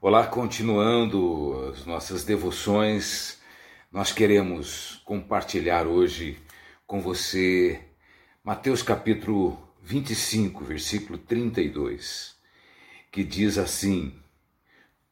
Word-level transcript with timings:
Olá, 0.00 0.26
continuando 0.26 1.70
as 1.70 1.84
nossas 1.84 2.24
devoções, 2.24 3.38
nós 3.92 4.12
queremos 4.12 5.02
compartilhar 5.04 5.86
hoje 5.86 6.38
com 6.86 7.02
você 7.02 7.80
Mateus 8.42 8.82
capítulo 8.82 9.58
25, 9.82 10.64
versículo 10.64 11.18
32, 11.18 12.34
que 13.12 13.22
diz 13.22 13.58
assim: 13.58 14.14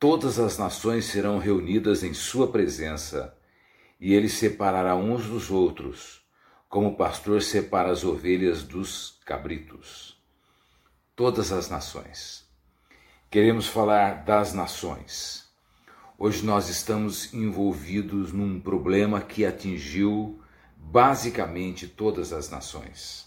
Todas 0.01 0.39
as 0.39 0.57
nações 0.57 1.07
serão 1.07 1.39
reunidas 1.39 2.05
em 2.05 2.15
sua 2.15 2.53
presença, 2.53 3.37
e 3.99 4.15
ele 4.15 4.29
separará 4.29 4.95
uns 4.95 5.27
dos 5.27 5.51
outros, 5.51 6.25
como 6.69 6.91
o 6.91 6.97
pastor 6.97 7.43
separa 7.43 7.91
as 7.91 8.05
ovelhas 8.05 8.63
dos 8.63 9.19
cabritos. 9.27 10.17
Todas 11.17 11.51
as 11.51 11.69
nações. 11.69 12.47
Queremos 13.29 13.67
falar 13.67 14.25
das 14.25 14.53
nações. 14.53 15.49
Hoje 16.17 16.47
nós 16.47 16.69
estamos 16.69 17.35
envolvidos 17.35 18.33
num 18.33 18.61
problema 18.61 19.21
que 19.21 19.45
atingiu 19.45 20.41
basicamente 20.77 21.89
todas 21.89 22.33
as 22.33 22.49
nações. 22.49 23.27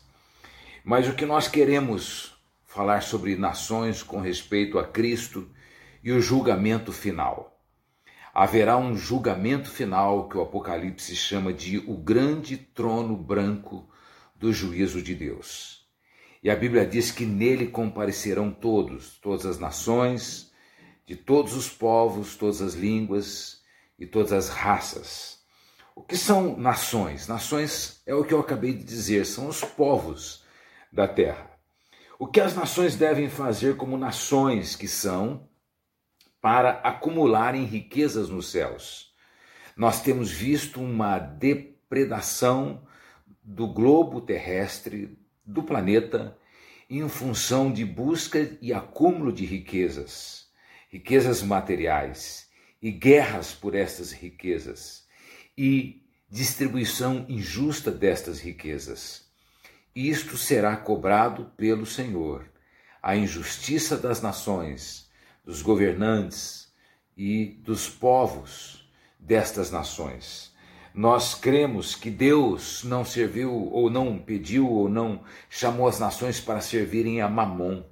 Mas 0.86 1.06
o 1.10 1.16
que 1.16 1.26
nós 1.26 1.50
queremos 1.50 2.34
falar 2.66 3.04
sobre 3.04 3.36
nações 3.36 4.02
com 4.02 4.22
respeito 4.22 4.80
a 4.80 4.88
Cristo 4.88 5.50
e 6.04 6.12
o 6.12 6.22
julgamento 6.22 6.92
final. 6.92 7.60
Haverá 8.34 8.78
um 8.78 8.96
julgamento 8.96 9.70
final 9.70 10.30
que 10.30 10.38
o 10.38 10.42
Apocalipse 10.42 11.16
chama 11.16 11.52
de 11.52 11.78
o 11.80 11.98
grande 11.98 12.58
trono 12.58 13.16
branco 13.16 13.90
do 14.36 14.54
juízo 14.54 15.02
de 15.02 15.14
Deus. 15.14 15.86
E 16.42 16.50
a 16.50 16.56
Bíblia 16.56 16.86
diz 16.86 17.12
que 17.12 17.26
nele 17.26 17.68
comparecerão 17.68 18.52
todos, 18.52 19.20
todas 19.20 19.46
as 19.46 19.60
nações, 19.60 20.52
de 21.06 21.16
todos 21.16 21.54
os 21.56 21.70
povos, 21.70 22.36
todas 22.36 22.62
as 22.62 22.74
línguas 22.74 23.62
e 24.00 24.08
todas 24.08 24.32
as 24.32 24.50
raças. 24.50 25.42
O 25.94 26.02
que 26.02 26.18
são 26.18 26.58
nações? 26.58 27.28
Nações 27.28 28.02
é 28.08 28.16
o 28.16 28.24
que 28.24 28.34
eu 28.34 28.40
acabei 28.40 28.74
de 28.74 28.84
dizer, 28.84 29.26
são 29.26 29.48
os 29.48 29.62
povos 29.62 30.44
da 30.92 31.08
terra. 31.08 31.52
O 32.18 32.26
que 32.26 32.40
as 32.40 32.56
nações 32.56 32.96
devem 32.96 33.30
fazer 33.30 33.76
como 33.76 33.98
nações 33.98 34.76
que 34.76 34.88
são 34.88 35.50
para 36.42 36.72
acumularem 36.84 37.64
riquezas 37.64 38.30
nos 38.30 38.52
céus? 38.52 39.14
Nós 39.78 40.02
temos 40.02 40.32
visto 40.32 40.82
uma 40.82 41.20
depredação 41.20 42.86
do 43.44 43.68
globo 43.68 44.20
terrestre, 44.20 45.18
do 45.46 45.64
planeta 45.64 46.38
em 46.90 47.08
função 47.08 47.72
de 47.72 47.86
busca 47.86 48.58
e 48.62 48.74
acúmulo 48.74 49.32
de 49.32 49.46
riquezas, 49.46 50.48
riquezas 50.90 51.42
materiais 51.42 52.50
e 52.82 52.92
guerras 52.92 53.54
por 53.54 53.76
estas 53.76 54.12
riquezas 54.12 55.08
e 55.58 56.04
distribuição 56.30 57.26
injusta 57.30 57.92
destas 57.92 58.40
riquezas. 58.40 59.30
Isto 59.96 60.38
será 60.38 60.76
cobrado 60.78 61.52
pelo 61.58 61.86
Senhor. 61.86 62.50
A 63.02 63.16
injustiça 63.16 63.98
das 63.98 64.22
nações, 64.22 65.10
dos 65.44 65.62
governantes 65.62 66.72
e 67.16 67.60
dos 67.64 67.90
povos 67.90 68.90
destas 69.20 69.72
nações 69.72 70.52
nós 70.94 71.34
cremos 71.34 71.96
que 71.96 72.10
Deus 72.10 72.84
não 72.84 73.06
serviu 73.06 73.70
ou 73.72 73.90
não 73.90 74.18
pediu 74.18 74.70
ou 74.70 74.90
não 74.90 75.24
chamou 75.50 75.88
as 75.88 76.00
nações 76.00 76.40
para 76.40 76.60
servirem 76.60 77.22
a 77.22 77.30
Mamon, 77.30 77.84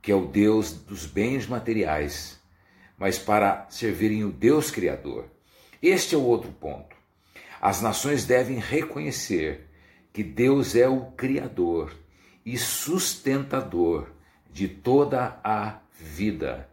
que 0.00 0.10
é 0.10 0.14
o 0.14 0.26
Deus 0.26 0.72
dos 0.72 1.04
bens 1.04 1.46
materiais, 1.46 2.40
mas 2.96 3.18
para 3.18 3.66
servirem 3.68 4.24
o 4.24 4.32
Deus 4.32 4.70
Criador. 4.70 5.26
Este 5.82 6.14
é 6.14 6.18
o 6.18 6.22
outro 6.22 6.50
ponto. 6.50 6.96
As 7.60 7.82
nações 7.82 8.24
devem 8.24 8.58
reconhecer 8.58 9.68
que 10.12 10.22
Deus 10.22 10.74
é 10.74 10.88
o 10.88 11.06
Criador 11.12 11.94
e 12.44 12.56
sustentador 12.56 14.08
de 14.50 14.66
toda 14.66 15.38
a 15.44 15.78
vida, 15.98 16.68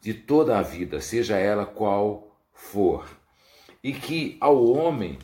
de 0.00 0.14
toda 0.14 0.58
a 0.58 0.62
vida, 0.62 1.00
seja 1.00 1.36
ela 1.36 1.66
qual 1.66 2.38
for 2.52 3.18
e 3.82 3.92
que 3.92 4.36
ao 4.40 4.64
homem, 4.64 5.18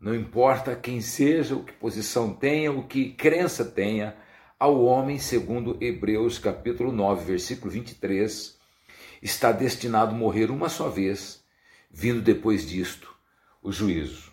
não 0.00 0.14
importa 0.14 0.74
quem 0.74 1.00
seja, 1.00 1.54
o 1.54 1.64
que 1.64 1.72
posição 1.72 2.32
tenha, 2.32 2.72
o 2.72 2.86
que 2.86 3.12
crença 3.12 3.64
tenha, 3.64 4.16
ao 4.58 4.82
homem, 4.84 5.18
segundo 5.18 5.76
Hebreus 5.80 6.38
capítulo 6.38 6.92
9, 6.92 7.24
versículo 7.24 7.70
23, 7.70 8.56
está 9.20 9.50
destinado 9.52 10.14
a 10.14 10.18
morrer 10.18 10.50
uma 10.50 10.68
só 10.68 10.88
vez, 10.88 11.44
vindo 11.90 12.22
depois 12.22 12.66
disto 12.66 13.14
o 13.62 13.72
juízo. 13.72 14.32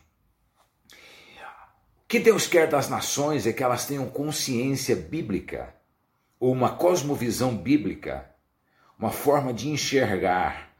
O 2.04 2.08
que 2.08 2.20
Deus 2.20 2.48
quer 2.48 2.68
das 2.68 2.90
nações 2.90 3.46
é 3.46 3.54
que 3.54 3.64
elas 3.64 3.86
tenham 3.86 4.10
consciência 4.10 4.96
bíblica, 4.96 5.76
ou 6.40 6.54
uma 6.54 6.76
cosmovisão 6.76 7.58
bíblica, 7.58 8.30
uma 8.98 9.12
forma 9.12 9.54
de 9.54 9.70
enxergar 9.70 10.74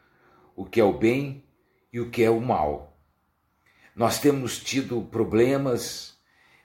o 0.56 0.66
que 0.66 0.80
é 0.80 0.84
o 0.84 0.98
bem 0.98 1.44
e 1.92 2.00
o 2.00 2.10
que 2.10 2.24
é 2.24 2.30
o 2.30 2.40
mal. 2.40 2.98
Nós 3.96 4.20
temos 4.20 4.60
tido 4.60 5.02
problemas 5.02 6.18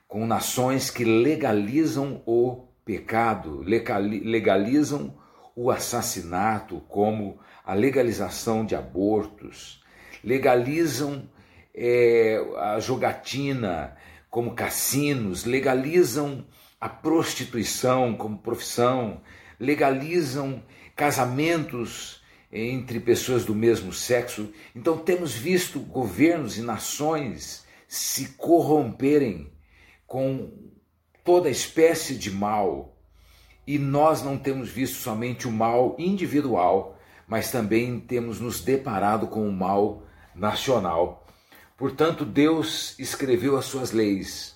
com 0.07 0.27
nações 0.27 0.91
que 0.91 1.05
legalizam 1.05 2.23
o 2.25 2.69
pecado, 2.85 3.63
legalizam 3.63 5.19
o 5.57 5.71
assassinato, 5.71 6.81
como 6.89 7.41
a 7.65 7.75
legalização 7.75 8.65
de 8.65 8.77
abortos, 8.77 9.83
legalizam 10.23 11.29
é, 11.75 12.41
a 12.59 12.79
jogatina, 12.79 13.97
como 14.31 14.55
cassinos, 14.55 15.45
legalizam 15.45 16.47
a 16.81 16.89
prostituição 16.89 18.15
como 18.15 18.39
profissão, 18.39 19.21
legalizam 19.59 20.63
casamentos 20.95 22.23
entre 22.53 23.01
pessoas 23.01 23.45
do 23.45 23.55
mesmo 23.55 23.93
sexo. 23.93 24.53
Então 24.75 24.99
temos 24.99 25.33
visto 25.33 25.81
governos 25.81 26.57
e 26.57 26.63
nações 26.63 27.65
se 27.89 28.31
corromperem 28.31 29.53
com 30.07 30.53
toda 31.25 31.51
espécie 31.51 32.17
de 32.17 32.31
mal. 32.31 32.97
E 33.67 33.79
nós 33.79 34.23
não 34.23 34.37
temos 34.37 34.69
visto 34.69 34.97
somente 34.97 35.49
o 35.49 35.53
mal 35.53 35.97
individual, 35.99 36.99
mas 37.27 37.51
também 37.51 37.99
temos 37.99 38.39
nos 38.39 38.61
deparado 38.61 39.27
com 39.27 39.49
o 39.49 39.53
mal 39.53 40.03
nacional. 40.35 41.27
Portanto, 41.77 42.25
Deus 42.25 42.97
escreveu 42.99 43.57
as 43.57 43.65
suas 43.65 43.91
leis 43.91 44.54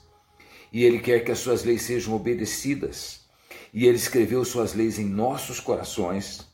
e 0.73 0.85
Ele 0.85 0.99
quer 0.99 1.21
que 1.21 1.33
as 1.33 1.39
suas 1.39 1.65
leis 1.65 1.83
sejam 1.83 2.15
obedecidas. 2.15 3.27
E 3.73 3.87
Ele 3.87 3.97
escreveu 3.97 4.45
suas 4.45 4.75
leis 4.75 4.99
em 4.99 5.05
nossos 5.05 5.61
corações 5.61 6.49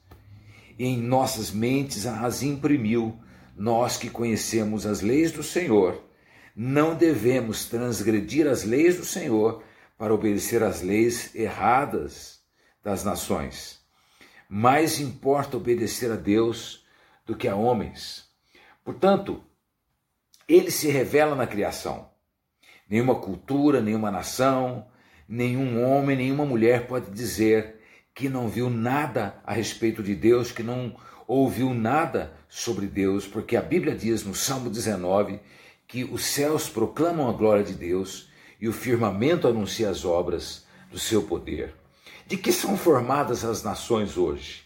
em 0.78 0.96
nossas 0.98 1.50
mentes 1.50 2.06
as 2.06 2.42
imprimiu. 2.42 3.18
Nós 3.56 3.96
que 3.96 4.10
conhecemos 4.10 4.84
as 4.84 5.00
leis 5.00 5.30
do 5.30 5.42
Senhor, 5.42 6.02
não 6.56 6.96
devemos 6.96 7.66
transgredir 7.66 8.48
as 8.48 8.64
leis 8.64 8.96
do 8.96 9.04
Senhor 9.04 9.62
para 9.96 10.12
obedecer 10.12 10.62
às 10.62 10.82
leis 10.82 11.32
erradas 11.34 12.40
das 12.82 13.04
nações. 13.04 13.80
Mais 14.48 14.98
importa 14.98 15.56
obedecer 15.56 16.10
a 16.10 16.16
Deus 16.16 16.84
do 17.24 17.36
que 17.36 17.46
a 17.46 17.54
homens. 17.54 18.28
Portanto, 18.84 19.42
ele 20.48 20.70
se 20.70 20.88
revela 20.88 21.36
na 21.36 21.46
criação. 21.46 22.10
Nenhuma 22.88 23.14
cultura, 23.14 23.80
nenhuma 23.80 24.10
nação, 24.10 24.86
nenhum 25.28 25.82
homem, 25.84 26.16
nenhuma 26.16 26.44
mulher 26.44 26.86
pode 26.86 27.10
dizer 27.10 27.80
que 28.14 28.28
não 28.28 28.48
viu 28.48 28.70
nada 28.70 29.40
a 29.44 29.52
respeito 29.52 30.02
de 30.02 30.14
Deus, 30.14 30.52
que 30.52 30.62
não 30.62 30.94
ouviu 31.26 31.72
nada 31.74 32.32
sobre 32.48 32.86
Deus, 32.86 33.26
porque 33.26 33.56
a 33.56 33.62
Bíblia 33.62 33.94
diz 33.94 34.24
no 34.24 34.34
Salmo 34.34 34.70
19 34.70 35.40
que 35.86 36.04
os 36.04 36.24
céus 36.24 36.68
proclamam 36.68 37.28
a 37.28 37.32
glória 37.32 37.64
de 37.64 37.74
Deus 37.74 38.28
e 38.60 38.68
o 38.68 38.72
firmamento 38.72 39.48
anuncia 39.48 39.90
as 39.90 40.04
obras 40.04 40.64
do 40.90 40.98
seu 40.98 41.22
poder. 41.22 41.74
De 42.26 42.36
que 42.36 42.52
são 42.52 42.76
formadas 42.76 43.44
as 43.44 43.62
nações 43.62 44.16
hoje? 44.16 44.64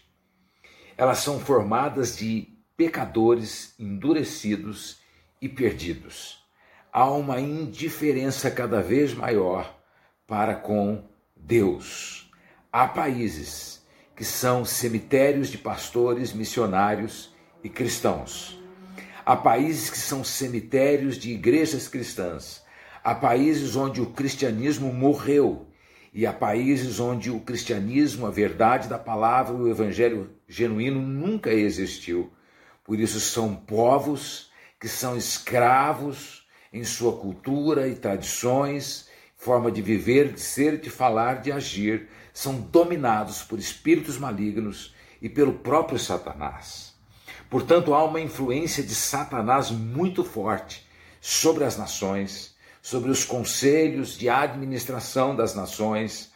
Elas 0.95 1.19
são 1.19 1.39
formadas 1.39 2.17
de 2.17 2.47
pecadores 2.77 3.73
endurecidos 3.79 4.99
e 5.41 5.49
perdidos. 5.49 6.39
Há 6.91 7.07
uma 7.11 7.39
indiferença 7.39 8.49
cada 8.49 8.81
vez 8.81 9.13
maior 9.13 9.77
para 10.25 10.55
com 10.55 11.03
Deus. 11.35 12.31
Há 12.71 12.87
países 12.87 13.85
que 14.15 14.25
são 14.25 14.65
cemitérios 14.65 15.49
de 15.49 15.57
pastores 15.59 16.33
missionários 16.33 17.31
e 17.63 17.69
cristãos. 17.69 18.59
Há 19.23 19.35
países 19.35 19.91
que 19.91 19.99
são 19.99 20.23
cemitérios 20.23 21.19
de 21.19 21.31
igrejas 21.31 21.87
cristãs. 21.87 22.63
Há 23.03 23.13
países 23.13 23.75
onde 23.75 24.01
o 24.01 24.07
cristianismo 24.07 24.91
morreu. 24.91 25.67
E 26.11 26.25
há 26.25 26.33
países 26.33 26.99
onde 26.99 27.29
o 27.29 27.39
cristianismo, 27.39 28.25
a 28.25 28.31
verdade 28.31 28.89
da 28.89 28.97
palavra, 28.97 29.53
o 29.55 29.69
evangelho 29.69 30.31
genuíno 30.47 30.99
nunca 30.99 31.53
existiu. 31.53 32.33
Por 32.83 32.99
isso 32.99 33.19
são 33.19 33.55
povos 33.55 34.49
que 34.79 34.87
são 34.87 35.15
escravos 35.15 36.38
em 36.71 36.83
sua 36.83 37.17
cultura 37.17 37.87
e 37.87 37.95
tradições, 37.95 39.07
forma 39.35 39.71
de 39.71 39.81
viver, 39.81 40.33
de 40.33 40.41
ser, 40.41 40.79
de 40.79 40.89
falar, 40.89 41.41
de 41.41 41.51
agir, 41.51 42.09
são 42.33 42.59
dominados 42.59 43.43
por 43.43 43.57
espíritos 43.57 44.17
malignos 44.17 44.93
e 45.21 45.27
pelo 45.27 45.53
próprio 45.53 45.97
Satanás. 45.97 46.93
Portanto, 47.49 47.93
há 47.93 48.03
uma 48.03 48.21
influência 48.21 48.83
de 48.83 48.93
Satanás 48.93 49.71
muito 49.71 50.23
forte 50.23 50.87
sobre 51.19 51.63
as 51.63 51.77
nações, 51.77 52.55
sobre 52.81 53.09
os 53.09 53.25
conselhos 53.25 54.17
de 54.17 54.29
administração 54.29 55.35
das 55.35 55.55
nações. 55.55 56.31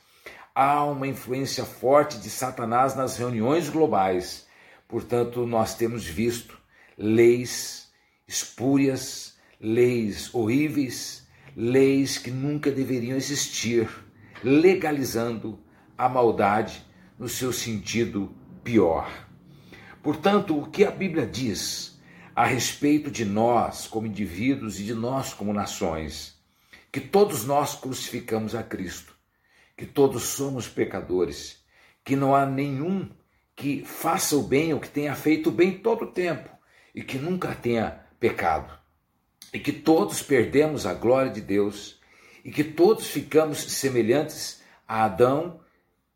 Há 0.56 0.84
uma 0.86 1.08
influência 1.08 1.66
forte 1.66 2.18
de 2.18 2.30
Satanás 2.30 2.96
nas 2.96 3.18
reuniões 3.18 3.70
globais. 3.70 4.48
Portanto, 4.88 5.46
nós 5.46 5.76
temos 5.76 6.06
visto 6.06 6.58
leis 6.98 7.88
espúrias, 8.28 9.33
leis 9.64 10.30
horríveis, 10.36 11.26
leis 11.56 12.18
que 12.18 12.30
nunca 12.30 12.70
deveriam 12.70 13.16
existir, 13.16 13.90
legalizando 14.44 15.58
a 15.98 16.10
maldade 16.10 16.86
no 17.18 17.30
seu 17.30 17.54
sentido 17.54 18.36
pior. 18.62 19.10
Portanto, 20.02 20.60
o 20.60 20.70
que 20.70 20.84
a 20.84 20.92
Bíblia 20.92 21.26
diz 21.26 21.98
a 22.36 22.46
respeito 22.46 23.10
de 23.10 23.24
nós 23.24 23.88
como 23.88 24.06
indivíduos 24.06 24.82
e 24.82 24.84
de 24.84 24.94
nós 24.94 25.34
como 25.34 25.54
nações? 25.54 26.38
Que 26.92 27.00
todos 27.00 27.46
nós 27.46 27.74
crucificamos 27.74 28.54
a 28.54 28.64
Cristo, 28.64 29.16
que 29.78 29.86
todos 29.86 30.24
somos 30.24 30.68
pecadores, 30.68 31.64
que 32.04 32.18
não 32.18 32.36
há 32.36 32.46
nenhum 32.46 33.10
que 33.56 33.86
faça 33.86 34.36
o 34.36 34.44
bem 34.44 34.74
ou 34.74 34.80
que 34.82 34.90
tenha 34.90 35.16
feito 35.16 35.48
o 35.48 35.54
bem 35.54 35.78
todo 35.78 36.04
o 36.04 36.12
tempo 36.12 36.50
e 36.94 37.02
que 37.02 37.18
nunca 37.18 37.56
tenha 37.56 38.04
pecado. 38.20 38.83
E 39.52 39.60
que 39.60 39.72
todos 39.72 40.22
perdemos 40.22 40.86
a 40.86 40.94
glória 40.94 41.32
de 41.32 41.42
Deus 41.42 42.00
e 42.44 42.52
que 42.52 42.64
todos 42.64 43.08
ficamos 43.08 43.60
semelhantes 43.60 44.62
a 44.88 45.06
Adão 45.06 45.62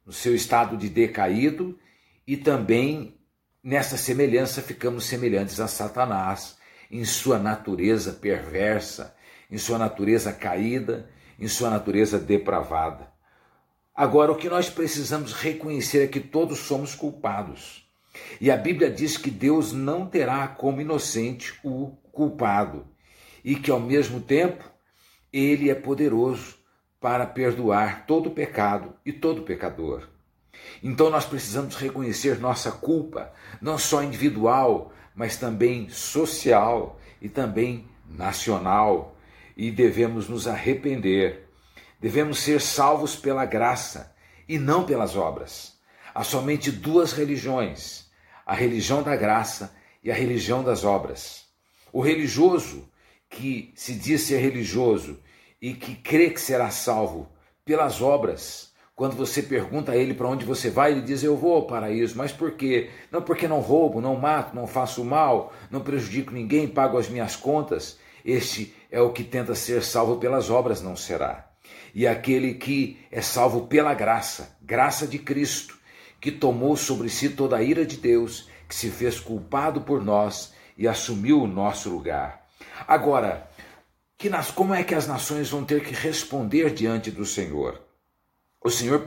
no 0.06 0.12
seu 0.12 0.36
estado 0.36 0.78
de 0.78 0.90
decaído 0.90 1.78
e 2.26 2.36
também 2.38 3.18
nessa 3.64 3.98
semelhança 3.98 4.62
ficamos 4.62 5.06
semelhantes 5.06 5.60
a 5.60 5.68
Satanás 5.68 6.58
em 6.90 7.04
sua 7.04 7.38
natureza 7.38 8.14
perversa, 8.14 9.16
em 9.50 9.58
sua 9.58 9.78
natureza 9.78 10.32
caída, 10.32 11.10
em 11.40 11.48
sua 11.48 11.70
natureza 11.70 12.18
depravada. 12.18 13.12
Agora, 13.94 14.32
o 14.32 14.38
que 14.38 14.50
nós 14.50 14.70
precisamos 14.70 15.34
reconhecer 15.34 16.04
é 16.04 16.08
que 16.08 16.20
todos 16.20 16.60
somos 16.60 16.94
culpados. 16.94 17.88
E 18.40 18.52
a 18.52 18.58
Bíblia 18.58 18.90
diz 18.90 19.18
que 19.18 19.32
Deus 19.32 19.72
não 19.74 20.06
terá 20.06 20.48
como 20.48 20.82
inocente 20.82 21.60
o 21.64 21.98
culpado 22.12 22.88
e 23.44 23.56
que, 23.56 23.72
ao 23.72 23.80
mesmo 23.80 24.20
tempo, 24.20 24.64
Ele 25.32 25.70
é 25.70 25.76
poderoso 25.76 26.56
para 27.00 27.26
perdoar 27.26 28.06
todo 28.06 28.32
pecado 28.32 28.94
e 29.06 29.14
todo 29.14 29.44
pecador. 29.44 30.08
Então 30.84 31.10
nós 31.10 31.26
precisamos 31.26 31.76
reconhecer 31.76 32.40
nossa 32.40 32.72
culpa, 32.72 33.32
não 33.62 33.78
só 33.78 34.04
individual, 34.04 34.92
mas 35.16 35.38
também 35.38 35.90
social 35.90 37.00
e 37.22 37.30
também 37.30 37.88
nacional, 38.10 39.16
e 39.56 39.72
devemos 39.72 40.28
nos 40.28 40.48
arrepender. 40.48 41.50
Devemos 42.00 42.40
ser 42.40 42.62
salvos 42.62 43.16
pela 43.16 43.46
graça 43.46 44.14
e 44.48 44.60
não 44.60 44.86
pelas 44.86 45.16
obras. 45.16 45.78
Há 46.14 46.24
somente 46.24 46.72
duas 46.72 47.12
religiões: 47.12 48.10
a 48.46 48.54
religião 48.54 49.02
da 49.02 49.16
graça 49.16 49.76
e 50.04 50.12
a 50.12 50.16
religião 50.16 50.64
das 50.64 50.84
obras. 50.84 51.46
O 51.92 52.02
religioso 52.02 52.88
que 53.30 53.72
se 53.76 53.94
diz 53.94 54.22
ser 54.22 54.38
religioso 54.38 55.20
e 55.62 55.74
que 55.74 55.96
crê 55.96 56.30
que 56.30 56.42
será 56.42 56.70
salvo 56.70 57.30
pelas 57.66 58.02
obras, 58.02 58.72
quando 58.98 59.16
você 59.16 59.44
pergunta 59.44 59.92
a 59.92 59.96
ele 59.96 60.16
para 60.16 60.28
onde 60.28 60.44
você 60.44 60.72
vai, 60.72 60.92
ele 60.92 61.04
diz: 61.04 61.22
Eu 61.22 61.38
vou 61.38 61.54
ao 61.54 61.68
paraíso. 61.68 62.18
Mas 62.18 62.32
por 62.32 62.54
quê? 62.54 62.90
Não 63.12 63.22
porque 63.22 63.48
não 63.48 63.60
roubo, 63.60 64.02
não 64.02 64.16
mato, 64.16 64.56
não 64.56 64.66
faço 64.66 65.06
mal, 65.06 65.54
não 65.70 65.82
prejudico 65.82 66.34
ninguém, 66.34 66.68
pago 66.68 66.98
as 66.98 67.08
minhas 67.08 67.36
contas. 67.36 68.00
Este 68.26 68.74
é 68.90 69.00
o 69.00 69.12
que 69.12 69.24
tenta 69.24 69.54
ser 69.54 69.84
salvo 69.84 70.18
pelas 70.18 70.50
obras, 70.50 70.82
não 70.82 70.96
será. 70.96 71.48
E 71.94 72.08
aquele 72.08 72.56
que 72.56 72.98
é 73.12 73.22
salvo 73.22 73.68
pela 73.68 73.94
graça, 73.94 74.58
graça 74.64 75.06
de 75.06 75.20
Cristo, 75.20 75.78
que 76.20 76.32
tomou 76.32 76.76
sobre 76.76 77.08
si 77.08 77.30
toda 77.30 77.58
a 77.58 77.62
ira 77.62 77.86
de 77.86 77.98
Deus, 77.98 78.50
que 78.68 78.74
se 78.74 78.90
fez 78.90 79.20
culpado 79.20 79.82
por 79.82 80.04
nós 80.04 80.54
e 80.76 80.88
assumiu 80.88 81.44
o 81.44 81.48
nosso 81.48 81.88
lugar. 81.90 82.47
Agora, 82.88 83.50
que 84.18 84.30
nas, 84.30 84.50
como 84.50 84.74
é 84.74 84.84
que 84.84 84.96
as 84.96 85.08
nações 85.08 85.50
vão 85.50 85.64
ter 85.64 85.84
que 85.84 85.94
responder 85.94 86.74
diante 86.74 87.12
do 87.12 87.26
Senhor? 87.26 87.82
O 88.64 88.70
Senhor 88.70 89.02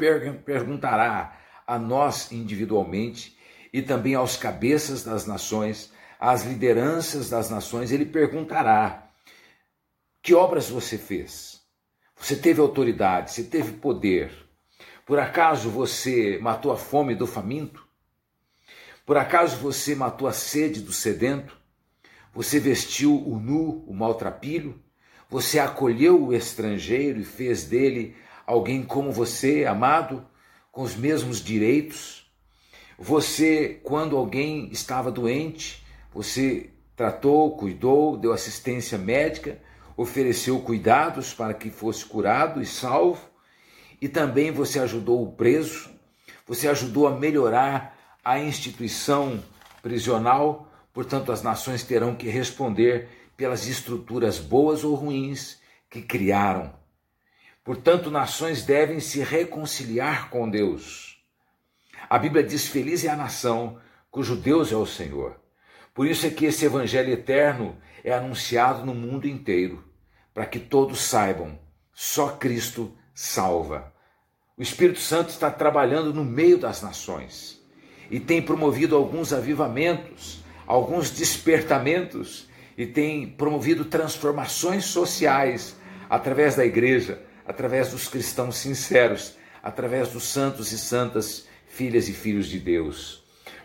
perguntará 0.44 1.38
a 1.66 1.78
nós 1.78 2.30
individualmente 2.32 3.36
e 3.72 3.82
também 3.82 4.14
aos 4.14 4.36
cabeças 4.36 5.04
das 5.04 5.26
nações, 5.26 5.92
às 6.18 6.44
lideranças 6.44 7.30
das 7.30 7.50
nações, 7.50 7.92
ele 7.92 8.04
perguntará: 8.04 9.10
Que 10.22 10.34
obras 10.34 10.68
você 10.68 10.98
fez? 10.98 11.60
Você 12.16 12.36
teve 12.36 12.60
autoridade, 12.60 13.32
você 13.32 13.44
teve 13.44 13.72
poder. 13.72 14.30
Por 15.06 15.18
acaso 15.18 15.70
você 15.70 16.38
matou 16.40 16.70
a 16.70 16.76
fome 16.76 17.14
do 17.14 17.26
faminto? 17.26 17.84
Por 19.06 19.16
acaso 19.16 19.56
você 19.56 19.94
matou 19.94 20.28
a 20.28 20.32
sede 20.32 20.80
do 20.80 20.92
sedento? 20.92 21.59
Você 22.32 22.60
vestiu 22.60 23.16
o 23.16 23.38
nu, 23.38 23.84
o 23.86 23.94
maltrapilho? 23.94 24.80
Você 25.28 25.58
acolheu 25.58 26.26
o 26.26 26.34
estrangeiro 26.34 27.20
e 27.20 27.24
fez 27.24 27.64
dele 27.64 28.16
alguém 28.46 28.82
como 28.82 29.12
você, 29.12 29.64
amado, 29.64 30.24
com 30.72 30.82
os 30.82 30.96
mesmos 30.96 31.42
direitos. 31.42 32.30
Você, 32.98 33.80
quando 33.82 34.16
alguém 34.16 34.68
estava 34.70 35.10
doente, 35.10 35.84
você 36.12 36.70
tratou, 36.96 37.56
cuidou, 37.56 38.16
deu 38.16 38.32
assistência 38.32 38.98
médica, 38.98 39.58
ofereceu 39.96 40.60
cuidados 40.60 41.32
para 41.32 41.54
que 41.54 41.70
fosse 41.70 42.04
curado 42.04 42.60
e 42.60 42.66
salvo, 42.66 43.20
e 44.00 44.08
também 44.08 44.50
você 44.50 44.78
ajudou 44.78 45.22
o 45.22 45.32
preso, 45.32 45.90
você 46.46 46.68
ajudou 46.68 47.06
a 47.06 47.16
melhorar 47.16 47.96
a 48.24 48.38
instituição 48.38 49.42
prisional, 49.82 50.69
portanto, 51.00 51.32
as 51.32 51.42
nações 51.42 51.82
terão 51.82 52.14
que 52.14 52.28
responder 52.28 53.08
pelas 53.36 53.66
estruturas 53.66 54.38
boas 54.38 54.84
ou 54.84 54.94
ruins 54.94 55.58
que 55.88 56.02
criaram 56.02 56.78
Portanto, 57.70 58.10
nações 58.10 58.64
devem 58.64 59.00
se 59.00 59.20
reconciliar 59.20 60.30
com 60.30 60.50
Deus. 60.50 61.22
A 62.08 62.18
Bíblia 62.18 62.42
diz: 62.42 62.66
Feliz 62.66 63.04
é 63.04 63.08
a 63.08 63.16
nação 63.16 63.78
cujo 64.10 64.34
Deus 64.34 64.72
é 64.72 64.76
o 64.76 64.86
Senhor. 64.86 65.38
Por 65.94 66.06
isso 66.06 66.26
é 66.26 66.30
que 66.30 66.46
esse 66.46 66.64
Evangelho 66.64 67.12
eterno 67.12 67.76
é 68.02 68.12
anunciado 68.12 68.84
no 68.84 68.94
mundo 68.94 69.28
inteiro, 69.28 69.84
para 70.32 70.46
que 70.46 70.58
todos 70.58 71.00
saibam: 71.00 71.58
só 71.92 72.30
Cristo 72.30 72.92
salva. 73.14 73.92
O 74.56 74.62
Espírito 74.62 74.98
Santo 74.98 75.28
está 75.28 75.50
trabalhando 75.50 76.12
no 76.12 76.24
meio 76.24 76.58
das 76.58 76.82
nações 76.82 77.60
e 78.10 78.18
tem 78.18 78.42
promovido 78.42 78.96
alguns 78.96 79.32
avivamentos, 79.32 80.42
alguns 80.66 81.10
despertamentos 81.10 82.48
e 82.76 82.86
tem 82.86 83.28
promovido 83.28 83.84
transformações 83.84 84.84
sociais 84.84 85.76
através 86.08 86.56
da 86.56 86.64
igreja 86.64 87.22
através 87.50 87.90
dos 87.90 88.06
cristãos 88.06 88.56
sinceros, 88.56 89.36
através 89.60 90.10
dos 90.10 90.22
santos 90.22 90.70
e 90.70 90.78
santas 90.78 91.48
filhas 91.66 92.08
e 92.08 92.12
filhos 92.12 92.46
de 92.46 92.60
Deus. 92.60 93.24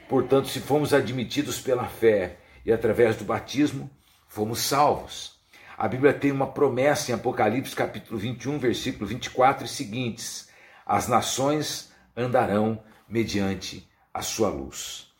Portanto, 0.09 0.47
se 0.47 0.59
fomos 0.59 0.91
admitidos 0.91 1.59
pela 1.59 1.85
fé 1.85 2.37
e 2.65 2.71
através 2.71 3.15
do 3.15 3.23
batismo, 3.23 3.89
fomos 4.27 4.59
salvos. 4.61 5.35
A 5.77 5.87
Bíblia 5.87 6.13
tem 6.13 6.31
uma 6.31 6.47
promessa 6.47 7.11
em 7.11 7.13
Apocalipse 7.13 7.75
capítulo 7.75 8.17
21, 8.17 8.57
versículo 8.57 9.05
24 9.05 9.65
e 9.65 9.67
seguintes: 9.67 10.49
As 10.85 11.07
nações 11.07 11.91
andarão 12.17 12.81
mediante 13.07 13.87
a 14.13 14.21
sua 14.21 14.49
luz. 14.49 15.13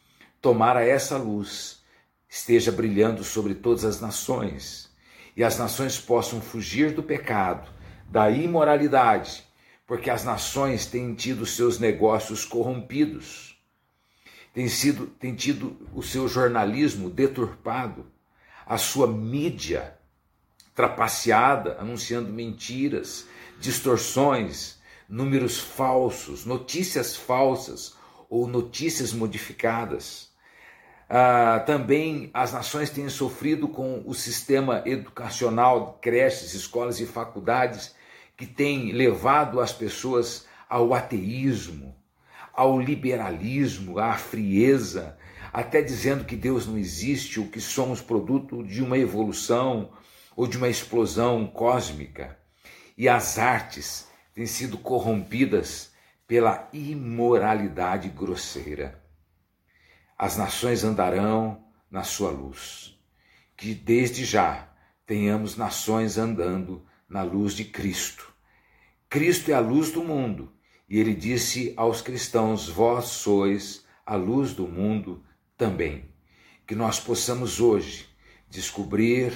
Tomara 0.45 0.85
essa 0.85 1.17
luz 1.17 1.81
esteja 2.29 2.71
brilhando 2.71 3.23
sobre 3.23 3.55
todas 3.55 3.83
as 3.83 3.99
nações, 3.99 4.91
e 5.35 5.43
as 5.43 5.57
nações 5.57 5.99
possam 5.99 6.39
fugir 6.39 6.93
do 6.93 7.01
pecado 7.01 7.67
da 8.07 8.29
imoralidade, 8.29 9.43
porque 9.87 10.07
as 10.07 10.23
nações 10.23 10.85
têm 10.85 11.15
tido 11.15 11.47
seus 11.47 11.79
negócios 11.79 12.45
corrompidos. 12.45 13.59
tem, 14.53 14.67
sido, 14.69 15.07
tem 15.07 15.33
tido 15.33 15.75
o 15.95 16.03
seu 16.03 16.27
jornalismo 16.27 17.09
deturpado, 17.09 18.05
a 18.67 18.77
sua 18.77 19.07
mídia 19.07 19.97
trapaceada, 20.75 21.75
anunciando 21.79 22.31
mentiras, 22.31 23.25
distorções, 23.59 24.77
números 25.09 25.57
falsos, 25.57 26.45
notícias 26.45 27.15
falsas 27.15 27.95
ou 28.29 28.45
notícias 28.45 29.11
modificadas. 29.11 30.24
Ah, 31.07 31.63
também 31.65 32.31
as 32.33 32.51
nações 32.51 32.89
têm 32.89 33.07
sofrido 33.09 33.67
com 33.67 34.01
o 34.05 34.13
sistema 34.13 34.81
educacional, 34.85 35.99
creches, 36.01 36.53
escolas 36.53 36.99
e 36.99 37.05
faculdades, 37.05 37.93
que 38.35 38.45
tem 38.45 38.91
levado 38.91 39.59
as 39.59 39.71
pessoas 39.71 40.47
ao 40.67 40.93
ateísmo, 40.93 41.95
ao 42.51 42.79
liberalismo, 42.79 43.99
à 43.99 44.13
frieza, 44.13 45.17
até 45.53 45.81
dizendo 45.81 46.25
que 46.25 46.35
Deus 46.35 46.65
não 46.65 46.77
existe 46.77 47.39
ou 47.39 47.47
que 47.47 47.61
somos 47.61 48.01
produto 48.01 48.63
de 48.63 48.81
uma 48.81 48.97
evolução 48.97 49.91
ou 50.35 50.47
de 50.47 50.57
uma 50.57 50.67
explosão 50.67 51.45
cósmica. 51.45 52.37
E 52.97 53.07
as 53.07 53.37
artes 53.37 54.07
têm 54.33 54.45
sido 54.45 54.77
corrompidas 54.77 55.93
pela 56.27 56.67
imoralidade 56.73 58.09
grosseira. 58.09 59.04
As 60.17 60.37
nações 60.37 60.83
andarão 60.83 61.63
na 61.91 62.03
sua 62.03 62.31
luz. 62.31 62.97
Que 63.57 63.73
desde 63.73 64.23
já 64.25 64.69
tenhamos 65.05 65.55
nações 65.55 66.17
andando 66.17 66.85
na 67.07 67.21
luz 67.21 67.53
de 67.53 67.65
Cristo. 67.65 68.33
Cristo 69.09 69.51
é 69.51 69.53
a 69.53 69.59
luz 69.59 69.91
do 69.91 70.03
mundo, 70.03 70.51
e 70.89 70.99
ele 70.99 71.13
disse 71.13 71.73
aos 71.77 72.01
cristãos: 72.01 72.67
Vós 72.67 73.05
sois 73.05 73.85
a 74.05 74.15
luz 74.15 74.53
do 74.53 74.67
mundo 74.67 75.23
também. 75.57 76.05
Que 76.65 76.75
nós 76.75 76.99
possamos 76.99 77.59
hoje 77.59 78.07
descobrir 78.49 79.33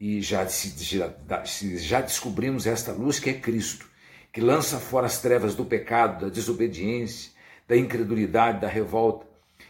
e 0.00 0.20
já, 0.20 0.46
já, 0.46 2.00
descobrimos 2.00 2.66
esta 2.66 2.92
luz 2.92 3.18
que 3.18 3.30
é 3.30 3.34
Cristo, 3.34 3.88
que 4.32 4.40
lança 4.40 4.78
fora 4.78 5.06
as 5.06 5.20
trevas 5.20 5.54
do 5.54 5.64
pecado, 5.64 6.26
da 6.26 6.32
desobediência, 6.32 7.32
da 7.66 7.76
incredulidade, 7.76 8.60
da 8.60 8.68
revolta. 8.68 9.27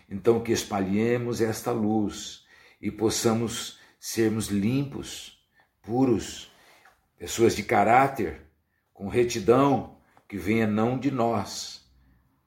Então, 0.09 0.41
que 0.41 0.53
espalhemos 0.53 1.41
esta 1.41 1.71
luz 1.71 2.45
e 2.81 2.91
possamos 2.91 3.79
sermos 4.01 4.49
limpos, 4.49 5.45
puros, 5.83 6.51
pessoas 7.19 7.55
de 7.55 7.63
caráter, 7.63 8.43
com 8.95 9.09
retidão, 9.09 9.99
que 10.29 10.37
venha 10.37 10.67
não 10.67 10.99
de 10.99 11.11
nós, 11.11 11.85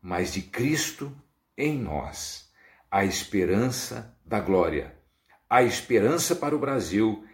mas 0.01 0.33
de 0.33 0.41
Cristo 0.41 1.15
em 1.57 1.77
nós, 1.77 2.49
a 2.89 3.05
esperança 3.05 4.17
da 4.25 4.39
glória, 4.39 4.97
a 5.49 5.63
esperança 5.63 6.35
para 6.35 6.55
o 6.55 6.59
Brasil, 6.59 7.25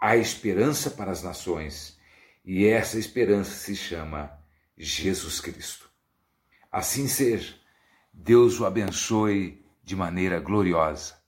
a 0.00 0.16
esperança 0.16 0.90
para 0.90 1.10
as 1.10 1.22
nações. 1.22 1.98
E 2.44 2.66
essa 2.66 2.98
esperança 2.98 3.52
se 3.52 3.74
chama 3.74 4.38
Jesus 4.76 5.40
Cristo. 5.40 5.90
Assim 6.70 7.08
seja. 7.08 7.54
Deus 8.12 8.60
o 8.60 8.66
abençoe 8.66 9.63
de 9.84 9.94
maneira 9.94 10.40
gloriosa. 10.40 11.23